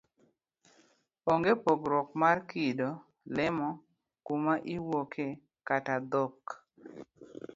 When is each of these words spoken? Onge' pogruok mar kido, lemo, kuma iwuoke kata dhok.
Onge' 1.31 1.53
pogruok 1.63 2.07
mar 2.21 2.37
kido, 2.49 2.89
lemo, 3.35 3.69
kuma 4.25 4.53
iwuoke 4.75 5.25
kata 5.67 5.95
dhok. 6.11 6.39